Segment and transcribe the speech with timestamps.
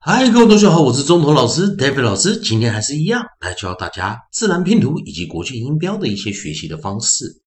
[0.00, 7.42] 嗨，各位同学好，我是中头老师 David 老师，今天还是一样来教大家自然拼读以及国际音标的一些学习的方式。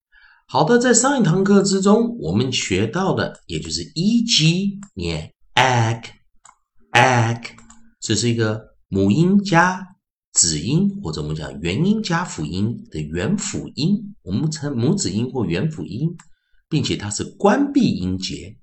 [0.47, 7.41] 好的，在上一堂课之中，我们学到的也就是 e g 念 egg，egg，
[8.01, 9.87] 这是一个母音加
[10.33, 16.09] 子音或者我们讲元音加辅音的元辅音，我们称母子音或元辅音，
[16.67, 18.57] 并且它是关闭音节，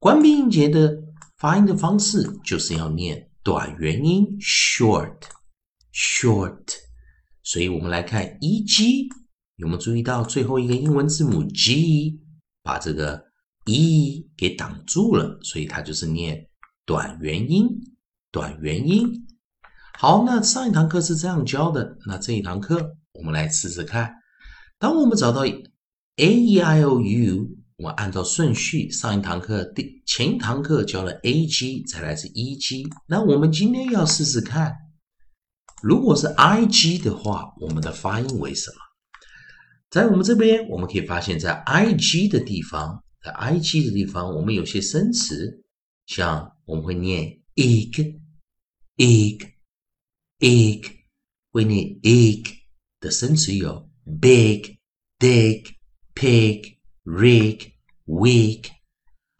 [0.00, 0.92] 关闭音节的。
[1.38, 5.28] 发音的方式就是要念短元音 short，short。
[7.42, 9.08] 所以我们来看 e g，
[9.56, 12.20] 有没有注意到最后一个英文字母 g
[12.62, 13.24] 把这个
[13.64, 15.38] e 给挡住了？
[15.42, 16.46] 所以它就是念
[16.84, 17.68] 短元音，
[18.30, 19.26] 短元音。
[19.98, 24.14] 好，那上一堂课是这样教的，那这一堂课我们来试试看。
[24.78, 25.62] 当我们找到 a
[26.16, 27.59] e i o u。
[27.80, 32.86] 我们按照顺序，上一堂课第前一堂课教了 a g，再来是 e g。
[33.06, 34.76] 那我们今天要试试看，
[35.82, 38.76] 如果是 i g 的话，我们的发音为什么？
[39.88, 45.64] 在我们这边，我们可以发现，在 i g 的地方，在 i g 的地方，我们有些生词，
[46.04, 48.10] 像我们会念 egg，egg，egg，
[51.50, 52.44] 会念 egg
[53.00, 53.88] 的生词有
[54.20, 55.70] big，dig，pig。
[57.02, 57.72] Rig,
[58.06, 58.70] weak，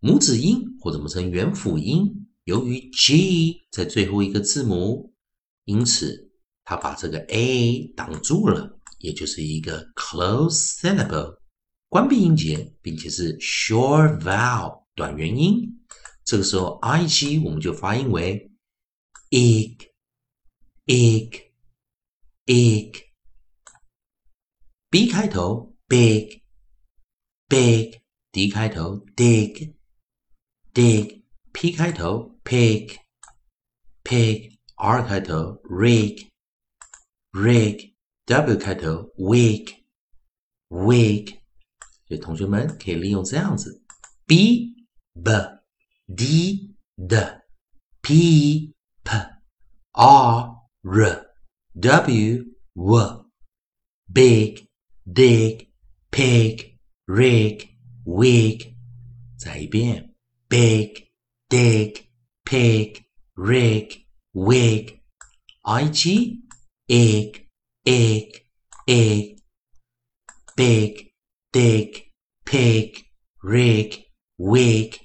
[0.00, 5.14] 母子音或者我们称元辅音，由于 g 在最后一个字母，
[5.64, 6.32] 因此
[6.64, 11.38] 它把这个 a 挡住了，也就是一个 close syllable。
[11.96, 15.80] 关闭音节，并且是 short vowel 短元音，
[16.26, 18.50] 这个时候 i g 我们就发音为
[19.30, 19.88] egg
[20.84, 21.44] egg
[22.44, 23.02] egg。
[24.90, 26.42] b 开头 big
[27.48, 29.74] big d 开头 dig
[30.74, 31.22] dig
[31.54, 32.94] p 开头 pig
[34.04, 36.28] pig r 开头 rig
[37.32, 37.94] rig
[38.26, 39.74] w 开头 wig
[40.68, 41.45] wig。
[42.07, 43.81] 所以同学们可以利用这样子：
[44.25, 44.73] b
[45.13, 45.31] b
[46.15, 47.15] d d
[48.01, 48.73] p
[49.03, 49.17] p
[49.93, 51.25] r r
[51.73, 53.25] w w
[54.13, 54.67] big
[55.05, 55.67] dig
[56.11, 57.69] pig rig
[58.05, 58.73] wig。
[59.37, 60.13] 再一遍：
[60.47, 61.07] big
[61.49, 62.05] dig
[62.43, 63.03] pig
[63.35, 66.41] rig wig。i g
[66.89, 67.47] egg
[67.85, 68.45] egg
[68.87, 69.37] egg
[70.55, 71.13] big
[71.55, 72.11] dig,
[72.45, 73.05] pig,
[73.41, 74.05] rig,
[74.37, 74.97] wig,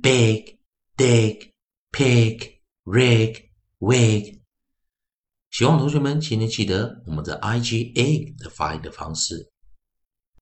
[0.00, 0.58] big,
[0.96, 1.52] dig,
[1.92, 4.40] pig, rig, wig。
[5.50, 9.52] 希望同学们今天记得我们的 i g egg 的发音的方式。